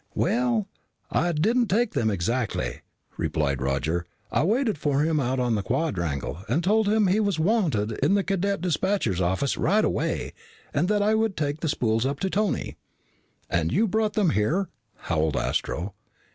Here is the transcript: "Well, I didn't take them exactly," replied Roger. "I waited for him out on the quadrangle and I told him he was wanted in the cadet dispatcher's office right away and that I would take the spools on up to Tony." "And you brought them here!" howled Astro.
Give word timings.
"Well, 0.15 0.67
I 1.11 1.31
didn't 1.31 1.67
take 1.67 1.93
them 1.93 2.09
exactly," 2.09 2.81
replied 3.17 3.61
Roger. 3.61 4.07
"I 4.31 4.41
waited 4.43 4.79
for 4.79 5.01
him 5.03 5.19
out 5.19 5.39
on 5.39 5.53
the 5.53 5.61
quadrangle 5.61 6.39
and 6.49 6.65
I 6.65 6.67
told 6.67 6.87
him 6.89 7.05
he 7.05 7.19
was 7.19 7.37
wanted 7.37 7.91
in 8.03 8.15
the 8.15 8.23
cadet 8.23 8.61
dispatcher's 8.61 9.21
office 9.21 9.59
right 9.59 9.85
away 9.85 10.33
and 10.73 10.87
that 10.87 11.03
I 11.03 11.13
would 11.13 11.37
take 11.37 11.59
the 11.59 11.69
spools 11.69 12.07
on 12.07 12.13
up 12.13 12.19
to 12.21 12.31
Tony." 12.31 12.77
"And 13.47 13.71
you 13.71 13.87
brought 13.87 14.13
them 14.13 14.31
here!" 14.31 14.69
howled 14.95 15.37
Astro. 15.37 15.93